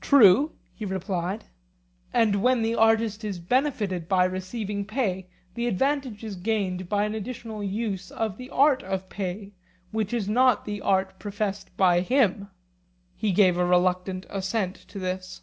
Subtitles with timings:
[0.00, 1.44] True, he replied.
[2.10, 7.14] And when the artist is benefited by receiving pay the advantage is gained by an
[7.14, 9.52] additional use of the art of pay,
[9.90, 12.48] which is not the art professed by him?
[13.16, 15.42] He gave a reluctant assent to this.